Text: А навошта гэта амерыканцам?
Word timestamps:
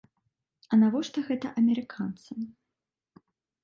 А 0.71 0.79
навошта 0.85 1.25
гэта 1.29 1.47
амерыканцам? 1.63 2.53